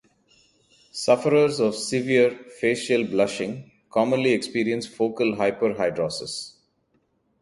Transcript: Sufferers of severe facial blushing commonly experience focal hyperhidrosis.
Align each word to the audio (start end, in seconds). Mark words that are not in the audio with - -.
Sufferers 0.93 1.59
of 1.59 1.75
severe 1.75 2.31
facial 2.59 3.03
blushing 3.05 3.69
commonly 3.91 4.31
experience 4.33 4.87
focal 4.87 5.33
hyperhidrosis. 5.35 6.55